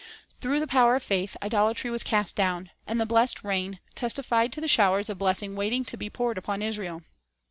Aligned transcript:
Through 0.39 0.59
the 0.59 0.65
power 0.65 0.95
of 0.95 1.03
faith, 1.03 1.37
idolatry 1.43 1.91
was 1.91 2.01
cast 2.01 2.35
clown, 2.35 2.71
and 2.87 2.99
the 2.99 3.05
blessed 3.05 3.43
rain 3.43 3.77
testified 3.93 4.51
to 4.53 4.59
the 4.59 4.67
showers 4.67 5.11
of 5.11 5.19
blessing 5.19 5.55
waiting 5.55 5.85
to 5.85 5.95
be 5.95 6.09
poured 6.09 6.39
upon 6.39 6.63
Israel. 6.63 7.03